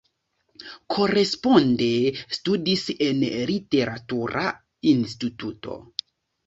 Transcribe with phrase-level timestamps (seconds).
[0.95, 1.91] Koresponde
[2.39, 4.49] studis en Literatura
[4.97, 5.81] Instituto.